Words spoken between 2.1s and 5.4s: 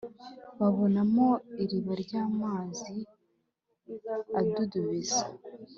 amazi adudubiza